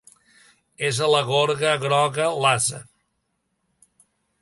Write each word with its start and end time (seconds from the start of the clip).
És 0.87 1.01
a 1.07 1.09
la 1.15 1.19
gorga 1.27 1.75
groga 1.85 2.33
l'ase. 2.47 2.83